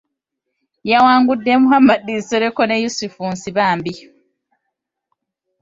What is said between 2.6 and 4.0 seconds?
ne Yusufu Nsibambi.